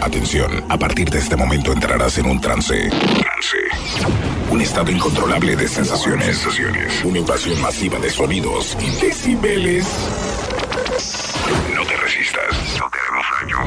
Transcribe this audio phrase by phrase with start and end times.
[0.00, 2.88] Atención, a partir de este momento entrarás en un trance.
[2.88, 3.58] Trance.
[4.50, 6.44] Un estado incontrolable de sensaciones.
[7.04, 9.86] Una invasión masiva de sonidos y decibeles.
[11.74, 12.78] No te resistas.
[12.78, 13.58] No te haremos daño.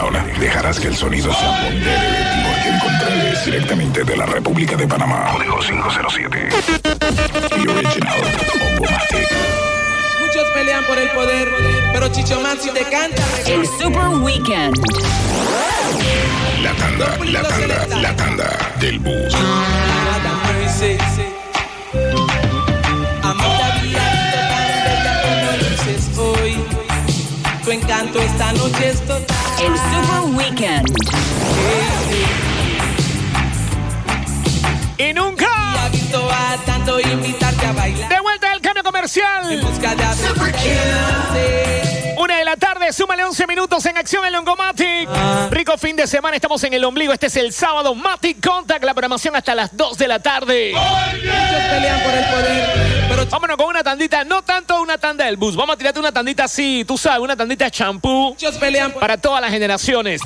[0.00, 4.76] Ahora dejarás que el sonido se apodere de ti porque encontrarles directamente de la República
[4.76, 5.28] de Panamá.
[5.32, 6.48] Código 507.
[7.62, 8.20] The original.
[10.32, 11.48] Muchos pelean por el poder,
[11.92, 13.20] pero Chicho Man si te canta.
[13.46, 14.78] El Super Weekend.
[16.62, 19.34] La tanda, la tanda, la tanda del bus.
[26.16, 26.54] Hoy.
[27.64, 29.36] Tu encanto esta noche es total.
[29.60, 30.96] El Super Weekend.
[34.96, 35.49] Y nunca.
[39.10, 39.60] Comercial.
[42.18, 45.08] Una de la tarde, súmale 11 minutos en acción en Longomatic.
[45.50, 47.12] Rico fin de semana, estamos en el ombligo.
[47.12, 47.94] Este es el sábado.
[47.94, 50.72] Matic Contact, la programación hasta las 2 de la tarde.
[50.72, 51.28] Muchos
[51.70, 55.56] pelean por el poder, pero Vámonos con una tandita, no tanto una tanda del bus.
[55.56, 59.00] Vamos a tirarte una tandita así, tú sabes, una tandita de champú muchos pelean por
[59.00, 60.20] para todas las generaciones.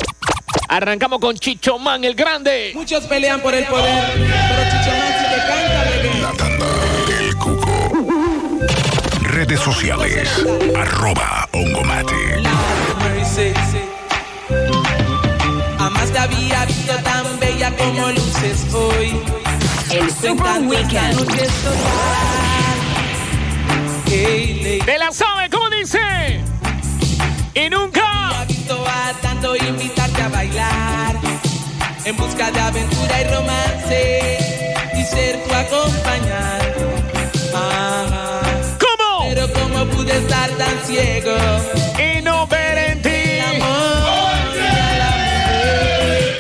[0.68, 2.72] Arrancamos con Chicho Man el Grande.
[2.74, 5.73] Muchos pelean por el poder, pero Chicho Man si te canta,
[9.46, 10.46] Redes sociales.
[10.74, 12.16] Arroba Ongomatic.
[12.98, 13.52] Mercy.
[15.76, 19.20] Jamás te había visto tan bella como luces hoy.
[19.90, 21.30] El Super Weekend.
[24.86, 26.40] De la sabe, ¿cómo dice?
[27.52, 28.40] Y nunca.
[28.40, 31.16] Ha visto a tanto invitarte a bailar
[32.06, 34.38] en busca de aventura y romance
[34.96, 36.63] y ser tu acompañante.
[40.44, 41.36] Estar tan ciego,
[41.98, 43.10] Y no ver en ti.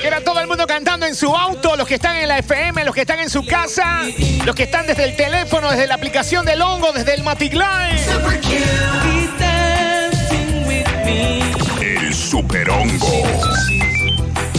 [0.04, 2.94] era todo el mundo cantando en su auto, los que están en la FM, los
[2.94, 4.02] que están en su casa,
[4.44, 7.96] los que están desde el teléfono, desde la aplicación del hongo, desde el Maticline.
[7.96, 11.40] Y dancing with me.
[11.80, 13.22] El super hongo.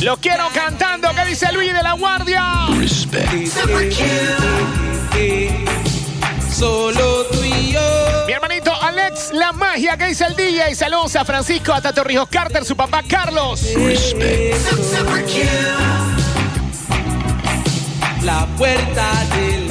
[0.02, 2.44] Los quiero cantando, ¿qué dice Luis de la Guardia?
[2.78, 3.32] Respect.
[6.52, 7.05] Solo
[9.76, 10.74] magia, ¿qué dice el DJ?
[10.74, 13.62] Saludos a Francisco, a Tato Rijos Carter, su papá Carlos.
[13.76, 14.56] Respect.
[18.24, 19.65] La puerta de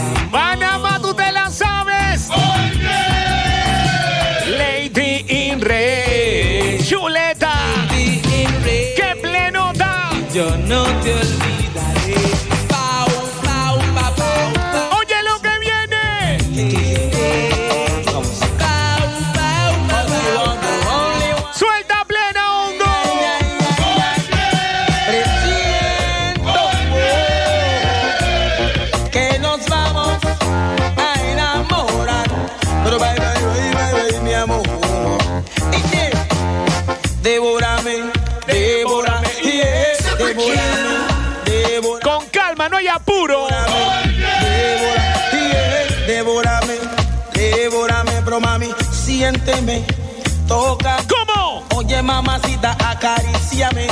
[50.47, 50.97] toca.
[51.09, 51.65] ¿Cómo?
[51.77, 53.87] Oye, mamacita, acaríciame.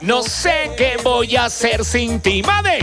[0.00, 2.78] No sé qué voy a hacer sin ti, madre.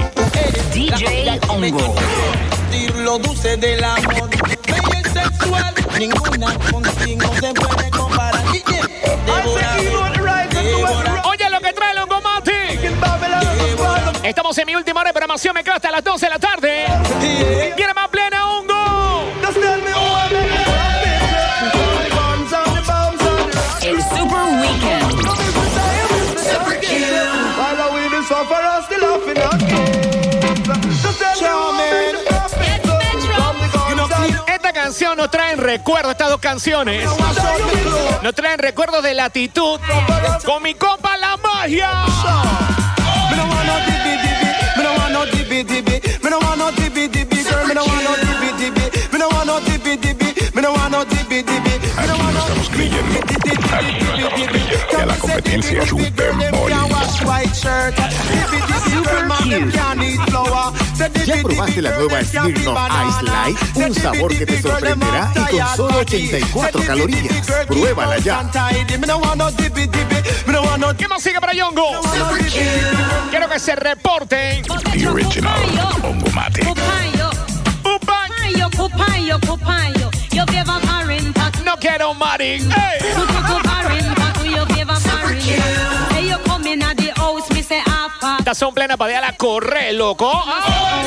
[0.73, 1.95] DJ Hongo.
[1.95, 5.73] consiente, Lo dulce del amor, bella y sexual.
[5.97, 8.43] Ninguna contigo se puede comparar.
[8.53, 8.87] Y yeah,
[9.25, 12.51] devórame, devórame, Oye lo que trae el hongo Mati.
[14.23, 15.53] Estamos en mi última hora de programación.
[15.53, 16.85] Me quedo hasta las 12 de la tarde.
[17.21, 17.94] Yeah.
[35.65, 37.09] Recuerdos, estas dos canciones.
[38.21, 39.79] Nos traen recuerdos de latitud.
[40.45, 41.89] Con mi copa la magia.
[43.31, 43.65] Me no want
[49.45, 50.24] no.
[50.55, 50.99] Me no want no.
[50.99, 51.51] Me no
[51.97, 53.19] Aquí no no estamos creyendo.
[53.19, 56.71] Aquí no estamos creyendo que a la competencia chupemos.
[61.25, 62.79] ¿Ya probaste la nueva Smirnoff
[63.09, 63.57] Ice Light?
[63.75, 67.45] Un sabor que te sorprenderá y con solo 84 calorías.
[67.67, 68.49] Pruébala ya.
[70.97, 72.01] ¿Qué más sigue para Yongo?
[73.29, 74.63] Quiero que se reporten.
[74.63, 75.59] The original
[76.01, 76.65] Ongomatic.
[76.65, 77.15] Upan.
[77.83, 79.94] No quiero
[82.17, 82.45] Mari.
[82.45, 82.61] Ey.
[88.39, 90.31] Estas son plenas para dejarla correr, loco.
[90.33, 91.03] Ah.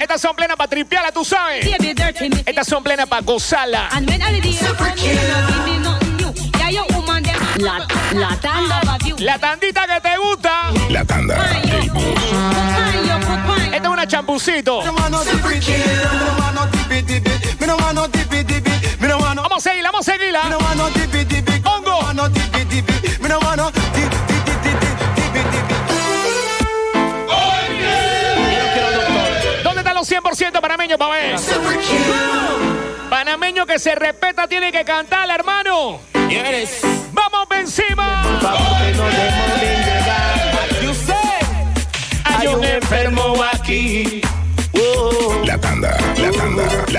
[0.00, 1.66] Estas son plenas para tripearla, tú sabes.
[2.46, 3.88] Estas son plenas para gozarla.
[7.56, 8.80] La, la tanda.
[9.18, 10.70] La tandita que te gusta.
[10.90, 11.36] La tanda.
[13.72, 14.80] Esta es una champucito.
[14.80, 14.90] A
[19.62, 20.42] seguirla, vamos a seguirla.
[21.64, 22.00] Hongo.
[29.62, 31.36] ¿Dónde están los 100% panameños, pa' ver?
[33.08, 36.00] Panameño que se respeta tiene que cantar, hermano.
[37.12, 38.22] ¡Vamos pa' encima!
[42.24, 44.22] Hay un enfermo aquí.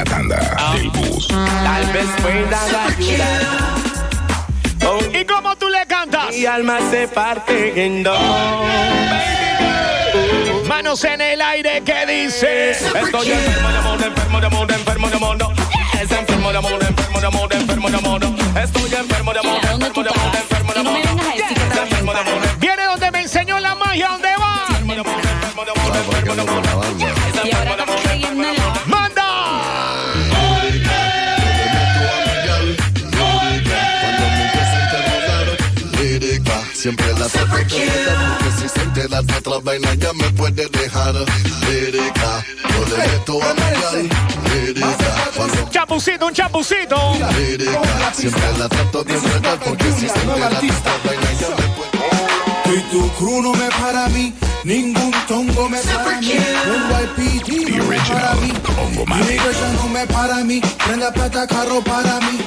[0.04, 1.28] La tanda del bus.
[1.28, 3.34] Tal vez puedan ayudar.
[5.14, 6.30] ¿Y cómo tú le cantas?
[6.32, 8.20] Mi alma se parte en dos.
[10.68, 12.72] Manos en el aire que dice.
[12.72, 15.38] Estoy enfermo de amor, enfermo de amor, enfermo de amor.
[16.02, 18.22] Es enfermo de amor, enfermo de amor, enfermo de amor.
[18.62, 22.42] Estoy enfermo de amor, Mira, ¿dónde enfermo de amor, enfermo de amor.
[22.60, 24.66] Viene donde me enseñó la magia, ¿dónde va?
[24.70, 26.63] enfermo de amor, enfermo de amor, enfermo de amor.
[36.84, 40.68] Siempre la trato de matar, porque si se entera de otra vaina ya me puede
[40.68, 41.16] dejar.
[41.66, 42.46] Lírica.
[42.72, 43.56] Yo le meto a
[45.38, 46.98] cuando Champucito, un champucito.
[47.38, 51.68] lírica, siempre la trato de matar, porque si se entera de otra vaina ya me
[51.76, 54.34] puede Y tu crew no me para mí,
[54.66, 56.36] ningún tongo me para mí,
[56.68, 58.52] un YPG no me para mí.
[58.94, 62.40] Immigration no me para mí, prenda plata carro para mí,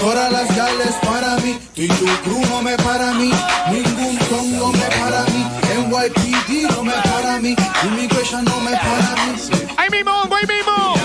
[0.00, 3.30] todas las gales para mí, y tu crew no me para mí,
[3.70, 5.44] ningún tongo me para mí,
[5.76, 7.54] NYPD no me para mí,
[7.84, 9.32] Immigration no me para mí.
[9.76, 10.95] Ahí mismo, ahí mismo.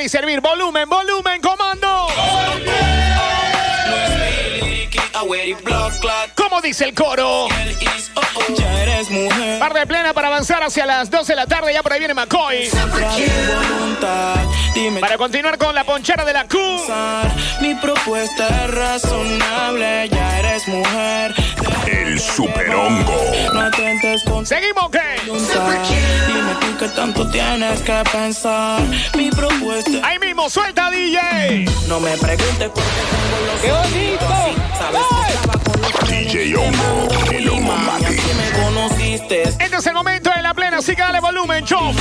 [0.00, 0.40] Y servir.
[0.40, 2.08] Volumen, volumen, comando.
[6.34, 7.48] Como dice el coro.
[8.56, 9.58] Ya eres mujer.
[9.58, 11.72] Par de plena para avanzar hacia las 12 de la tarde.
[11.72, 12.70] Ya por ahí viene McCoy.
[15.00, 16.58] Para continuar con la ponchera de la Q.
[17.60, 20.08] Mi propuesta es razonable.
[20.10, 21.34] Ya eres mujer.
[21.90, 23.14] El super hongo.
[23.54, 25.00] No atentes con ¿Seguimos qué?
[25.26, 25.70] voluntad.
[26.26, 28.82] Dime tú qué tanto tienes que pensar.
[29.16, 29.90] Mi propuesta.
[30.02, 31.64] Ahí mismo, suelta DJ.
[31.88, 34.26] No me preguntes por qué tengo los ¡Qué bonito!
[34.78, 37.72] Sabes que estaba con los DJ Hongo, el hongo
[38.64, 39.42] conociste.
[39.42, 41.94] Este es el momento de la plena, así que dale volumen, chop.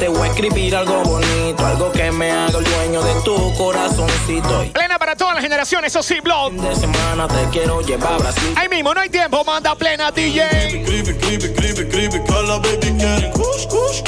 [0.00, 4.64] Te voy a escribir algo bonito, algo que me haga el dueño de tu corazoncito.
[4.64, 6.52] Y Plena para todas las generaciones, eso sí, blog.
[6.52, 8.54] de semana te quiero llevar a Brasil.
[8.56, 10.40] Ahí mismo, no hay tiempo, manda plena DJ.
[10.80, 14.00] Escribe, escribe, escribe, escribe, que la baby quiere kush, kush.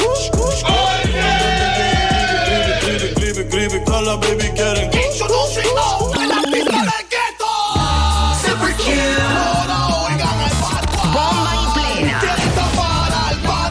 [2.32, 4.91] Escribe, escribe, escribe, escribe, que la baby quiere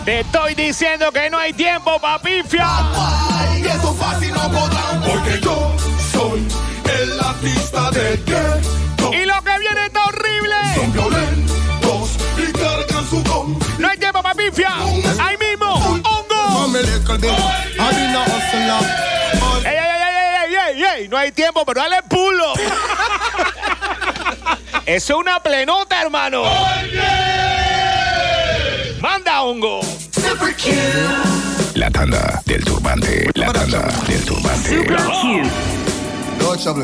[0.06, 2.68] Te estoy diciendo que no hay tiempo, papifia.
[3.58, 5.76] Y eso fácil no podrán, porque yo
[6.12, 6.48] soy
[7.02, 9.14] el artista del ghetto.
[9.14, 10.56] Y lo que viene está horrible.
[10.76, 13.60] Son violentos y cargan su don.
[13.78, 14.74] No hay tiempo, papifia.
[15.20, 16.68] Ahí mismo, hongo.
[19.64, 21.08] Ey, ey, ey, ey, ey, ey, ey.
[21.10, 22.54] No hay tiempo, pero dale pulo.
[24.88, 26.44] Eso es una plenota, hermano.
[29.02, 29.82] Manda, hongo.
[31.74, 33.32] La tanda del turbante.
[33.34, 34.88] La tanda del turbante.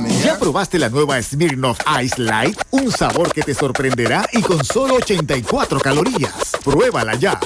[0.01, 2.59] Me, ¿Ya probaste la nueva Smirnoff Ice Light?
[2.71, 6.33] Un sabor que te sorprenderá y con solo 84 calorías.
[6.63, 7.39] Pruébala ya.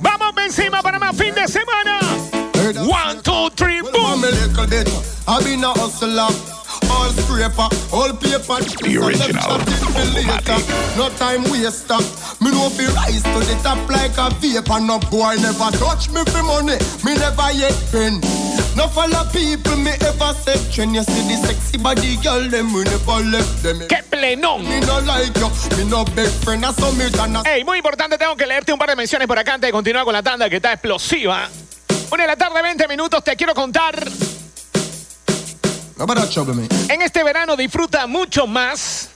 [0.00, 1.98] Vamos encima para más fin de semana.
[2.76, 4.22] One, two, three, boom.
[7.04, 8.64] All scraper, all paper.
[8.80, 9.60] The original
[10.24, 10.64] Matic.
[10.96, 12.00] no time waste up.
[12.40, 14.80] Me know fi rise to the top like a vapor.
[14.80, 16.80] No boy never touch me for money.
[17.04, 18.24] Me never yet been.
[18.74, 20.64] No follow people me ever said.
[20.78, 23.80] When you see the sexy body girl, them we never left them.
[23.86, 24.64] ¡Qué plenón!
[24.64, 25.50] Me no like you.
[25.76, 26.64] Me no big friend.
[26.64, 29.28] I saw me than a Ey, muy importante, tengo que leerte un par de menciones
[29.28, 31.50] por acá antes de continuar con la tanda que está explosiva.
[32.10, 33.94] Una de la tarde, 20 minutos, te quiero contar.
[36.88, 39.10] En este verano disfruta mucho más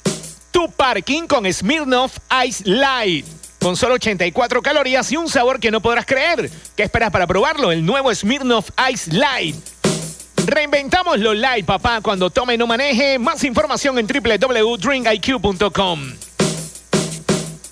[0.50, 3.26] tu parking con Smirnoff Ice Light.
[3.60, 6.50] Con solo 84 calorías y un sabor que no podrás creer.
[6.76, 7.72] ¿Qué esperas para probarlo?
[7.72, 9.56] El nuevo Smirnoff Ice Light.
[10.46, 12.00] Reinventamos lo light, papá.
[12.00, 13.18] Cuando tome no maneje.
[13.18, 16.12] Más información en www.drinkiq.com.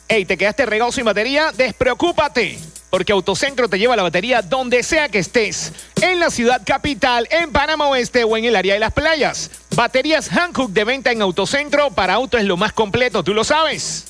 [0.09, 1.53] Ey, ¿te quedaste regado sin batería?
[1.57, 2.59] Despreocúpate,
[2.91, 7.53] porque Autocentro te lleva la batería donde sea que estés, en la ciudad capital, en
[7.53, 9.51] Panamá Oeste o en el área de las playas.
[9.75, 14.07] Baterías Hankook de venta en Autocentro, para auto es lo más completo, tú lo sabes.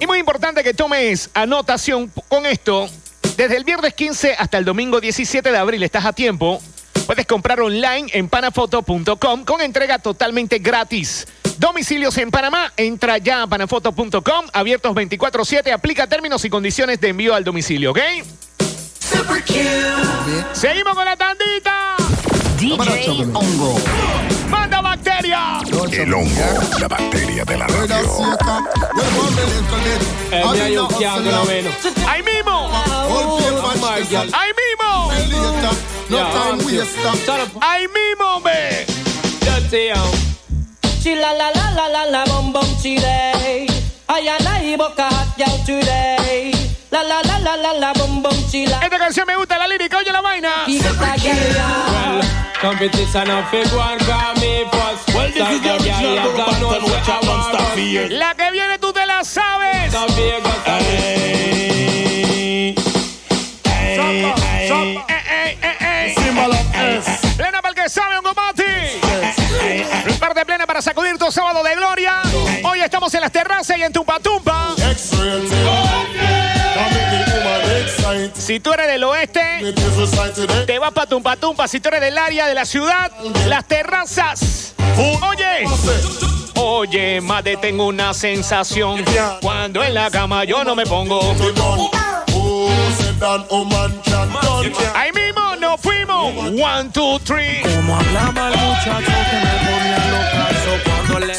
[0.00, 2.88] Y muy importante que tomes anotación con esto.
[3.36, 6.60] Desde el viernes 15 hasta el domingo 17 de abril estás a tiempo.
[7.06, 11.26] Puedes comprar online en panafoto.com con entrega totalmente gratis.
[11.58, 17.34] Domicilios en Panamá, entra ya a panafoto.com, abiertos 24/7, aplica términos y condiciones de envío
[17.34, 17.98] al domicilio, ¿ok?
[20.52, 21.96] Seguimos con la tandita.
[22.58, 23.76] DJ Hongo.
[24.48, 25.60] ¡Manda bacteria!
[25.90, 27.96] El hongo, la bacteria de la radio.
[32.06, 32.70] ¡Ahí mismo!
[34.32, 35.91] ¡Ahí mismo!
[37.62, 38.84] ¡Ahí mismo, hombre!
[41.02, 43.66] Chila la la la la la bum bum chile.
[44.08, 46.52] I and I hot girl today.
[46.90, 48.78] La la la la la la bum bum chila.
[48.82, 50.66] Esta canción me gusta la lírica, oye la vaina.
[52.60, 55.14] Competition of one call me first.
[55.14, 58.08] Well, this is the original which I.
[58.10, 59.90] La que viene tú te la sabes.
[67.82, 69.00] Que sabe, un combate.
[70.20, 72.22] Parte plena para sacudir tu sábado de gloria.
[72.64, 74.74] Hoy estamos en las terrazas y en Tumpa Tumpa.
[78.34, 79.74] Si tú eres del oeste,
[80.66, 81.66] te vas para Tumpa Tumpa.
[81.66, 83.10] Si tú eres del área de la ciudad,
[83.46, 84.74] las terrazas.
[84.96, 85.64] Oye,
[86.54, 89.04] oye, madre, tengo una sensación.
[89.40, 91.34] Cuando en la cama yo no me pongo.
[94.94, 96.34] Ahí mismo nos fuimos.
[96.60, 97.62] One, two, three.
[97.62, 100.51] Como hablaba el muchacho que me ponía
[100.84, 101.32] cuando le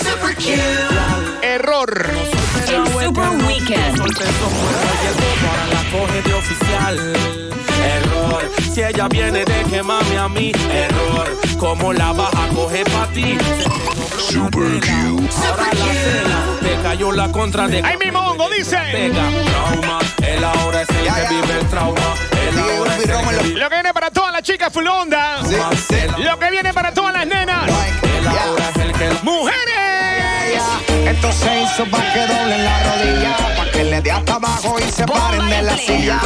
[1.42, 2.10] Error.
[2.68, 3.98] El Super Weekend.
[3.98, 7.14] para la coge de oficial.
[7.84, 10.52] Error, si ella viene de quemarme a mí.
[10.72, 13.38] Error, como la baja coge pa' ti.
[14.18, 15.30] Super Q.
[15.48, 18.78] Ahora la cena, te cayó la contra de Ahí mismo, Hongo, dice.
[18.92, 22.16] Pega, trauma, él ahora es el que vive el trauma.
[22.48, 25.40] Él ahora es el que vive Lo que viene para todas las chicas full onda.
[31.34, 35.06] Se hizo pa' que doblen la rodilla, pa' que le dé hasta abajo y se
[35.06, 36.20] paren de la silla.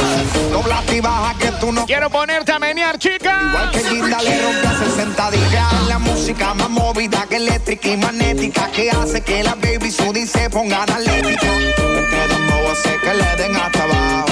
[0.52, 3.38] Dobla y baja que tú no Quiero ponerte a menear, chica.
[3.48, 5.72] Igual que Linda le rompe a 60 días.
[5.72, 10.26] Es la música más movida que eléctrica y magnética que hace que la baby Sudi
[10.26, 11.48] se pongan atléticos.
[11.48, 14.26] Este dembow hace que le den hasta abajo.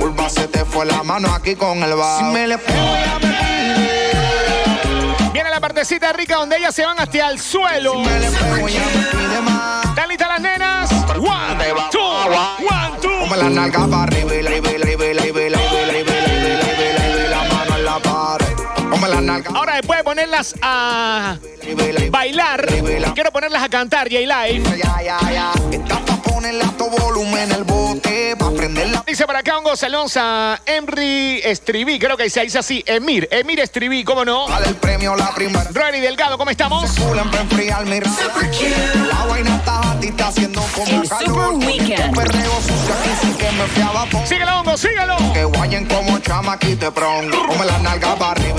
[0.00, 2.18] Curva se te fue la mano aquí con el bajo.
[2.18, 4.17] Si me le pego ya me pide
[5.60, 8.02] partecita rica donde ellas se van hasta el suelo.
[8.02, 10.90] ¿Están listas las nenas?
[10.92, 13.36] One, two, one, two.
[13.36, 14.18] La nalga para
[19.54, 21.36] Ahora después de ponerlas a
[22.10, 22.66] bailar,
[23.14, 24.62] quiero ponerlas a cantar, J-Live.
[26.88, 27.64] Volumen el
[29.06, 30.20] Dice para acá un Alonso,
[30.64, 34.48] Henry Estribí, creo que se dice así, Emir, Emir Estribí, ¿cómo no?
[34.48, 35.68] Dale el premio la primera.
[35.72, 36.98] Rory Delgado, ¿cómo estamos?
[39.08, 41.04] La vaina está a ti, está haciendo como.
[41.04, 42.16] Super Weekend.
[42.16, 44.06] perreo sucio aquí que me fiaba.
[44.26, 45.16] Síguelo, hongo, síguelo.
[45.32, 47.46] Que guayen como chamaquite pronto.
[47.46, 48.58] Come la nalga para arriba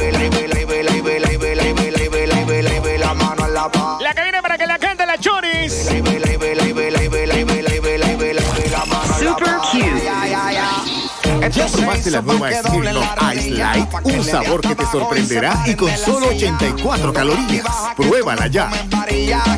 [2.99, 3.71] la mano a la.
[4.01, 5.89] La que viene para que la cante la choris.
[11.69, 13.87] ¿Ya probaste la nueva Smirnoff Ice Light?
[14.03, 17.65] Un sabor que te sorprenderá y con solo 84 calorías.
[17.95, 18.69] Pruébala ya.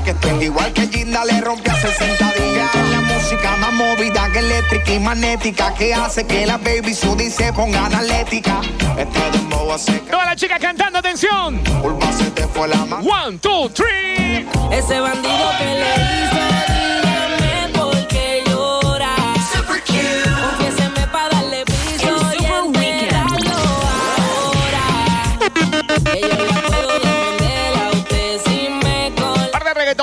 [0.03, 2.69] Que estoy igual que Ginda le rompe a 60 días.
[2.91, 7.53] La música más movida que eléctrica y magnética que hace que la baby Sudi se
[7.53, 8.61] pongan atlética.
[8.97, 11.57] Este dembow hace que Todas las chicas cantando, atención.
[11.81, 13.03] curva se te fue la mano.
[13.09, 14.47] One, two, three.
[14.71, 16.37] Ese bandido que le hizo,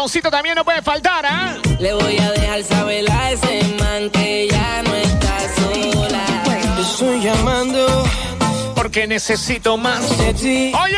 [0.08, 1.56] también no puede faltar, ¿ah?
[1.78, 6.24] Le voy a dejar saber a ese man que ya no está sola.
[6.76, 8.04] Te estoy llamando
[8.74, 10.16] Porque necesito más.
[10.18, 10.72] de ti.
[10.82, 10.96] Oye,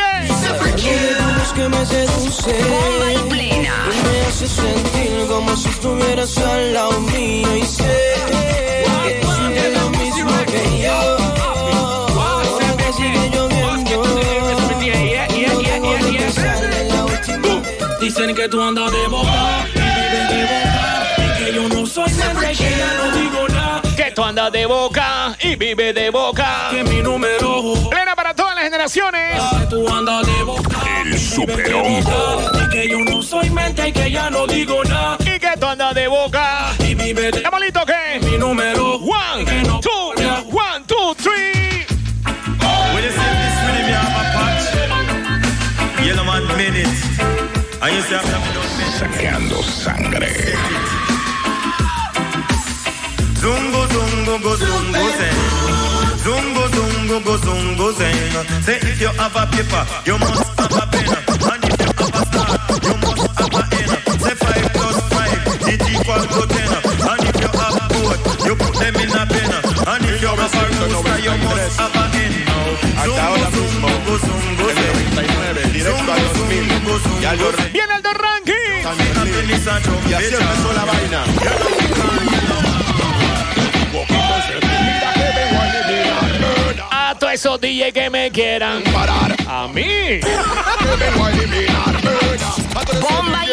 [3.27, 3.75] plena.
[3.91, 8.70] Y me hace sentir como si estuvieras al lado mío y sé
[18.31, 21.03] Dicen que tú andas de boca y vives de boca.
[21.17, 23.81] Y que yo no soy mente, que ya no digo nada.
[23.97, 26.67] que tú andas de boca y vive de boca.
[26.71, 29.37] Que mi número Plena para todas las generaciones.
[29.59, 30.77] que tú andas de boca.
[31.03, 32.41] El superhongo.
[32.65, 35.17] Y que yo no soy mente y que ya no digo nada.
[35.19, 36.71] Y que tú andas de boca.
[36.79, 38.19] Y vive de ¿Estamos listos qué?
[38.25, 40.13] mi número One, Y que no two,
[48.11, 50.27] Saqueando sangre.
[53.39, 55.39] Zungo, zungo, go, zungo, sing.
[56.21, 58.63] Zungo, zungo, go, zungo, sing.
[58.65, 61.07] Say if you have a paper, you must have a pen.
[61.47, 62.51] And if you have a star,
[62.83, 63.89] you must have a N.
[64.19, 66.71] Say five plus five, it equal to ten.
[67.07, 69.51] And if you have both, you put them in a pen.
[69.87, 72.10] And if you have a rooster, you must have a
[73.05, 74.95] Zungo, zungo, go, zungo, sing.
[75.83, 77.71] Zungo, zungo, go, zungo, sing.
[77.73, 78.81] Viene el ranking.
[80.09, 81.23] Y así empezó la vaina.
[86.91, 89.35] A todos esos DJ que me quieran Parar.
[89.47, 90.19] A mí.
[93.01, 93.49] Bomba y.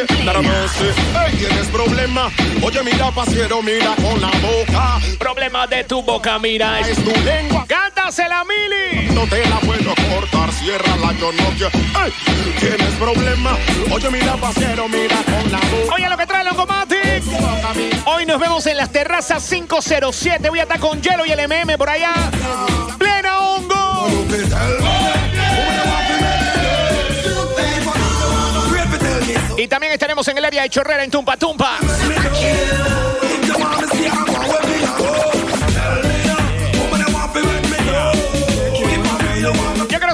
[1.14, 2.30] Hey, ¿Tienes problema?
[2.62, 5.00] Oye, mira, pasiero, mira con la boca.
[5.18, 6.80] Problema de tu boca, mira.
[6.80, 7.64] Es tu lengua.
[8.08, 9.14] Cántasela, Mili.
[9.14, 11.44] No te la puedo cortar, cierra la yo no
[12.58, 13.54] ¿Tienes problema?
[13.92, 15.94] Oye, mira, pasiero, mira con la boca.
[15.94, 17.22] Oye, lo que trae Longomatic.
[18.06, 20.48] Hoy nos vemos en las terrazas 507.
[20.48, 22.14] Voy a estar con Hielo y el MM por allá.
[22.96, 24.06] Plena hongo.
[29.58, 31.76] Y también estaremos en el área de Chorrera en Tumpa Tumpa.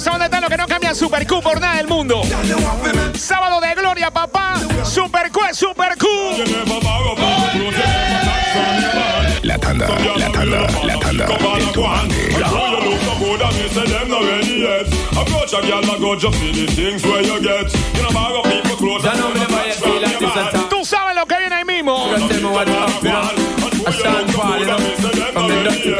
[0.07, 2.21] Están los que no cambian Super Q por nada del mundo.
[3.14, 4.57] Sábado de gloria, papá.
[4.83, 6.07] Super Q es Super Q.
[9.43, 9.87] La tanda,
[10.17, 11.27] la tanda, la tanda.
[20.69, 22.11] Tú sabes lo que viene ahí mismo.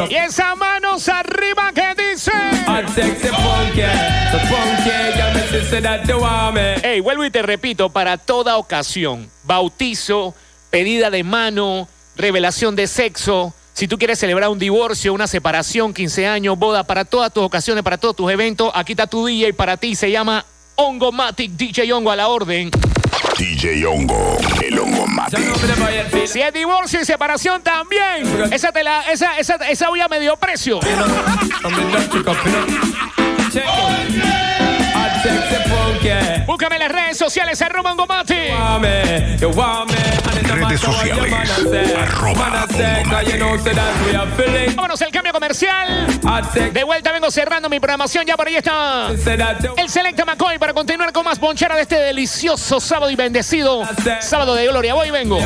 [0.09, 1.54] Y esas manos arriba.
[6.83, 10.33] Hey, vuelvo y te repito, para toda ocasión, bautizo,
[10.69, 16.27] pedida de mano, revelación de sexo, si tú quieres celebrar un divorcio, una separación, 15
[16.27, 19.75] años, boda, para todas tus ocasiones, para todos tus eventos, aquí está tu DJ para
[19.75, 22.71] ti, se llama Ongomatic DJ Ongo a la orden.
[23.37, 25.37] DJ Hongo, el hongo mate.
[26.25, 30.37] Si es divorcio y separación también, esa te la, esa, esa, esa voy a medio
[30.37, 30.79] precio.
[36.45, 38.37] Búscame en las redes sociales, arroba Ongomatic.
[40.69, 41.33] Redes sociales,
[41.97, 42.65] arroba.
[44.75, 46.19] Vámonos al cambio comercial.
[46.71, 48.25] De vuelta vengo cerrando mi programación.
[48.25, 49.07] Ya por ahí está
[49.77, 53.81] el Selecta McCoy para continuar con más bonchera de este delicioso sábado y bendecido
[54.21, 54.93] sábado de gloria.
[54.93, 55.39] Voy y vengo.